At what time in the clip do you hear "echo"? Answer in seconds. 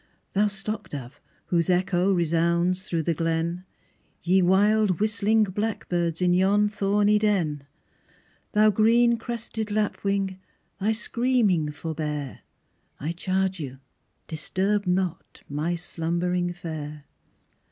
1.69-2.11